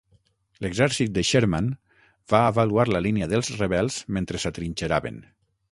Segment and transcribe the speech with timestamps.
[0.65, 1.67] L'exèrcit de Sherman
[2.33, 5.25] va avaluar la línia dels Rebels mentre s'atrinxeraven.